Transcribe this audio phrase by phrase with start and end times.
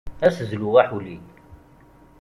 [0.25, 1.17] Ad as-zluɣ aḥuli.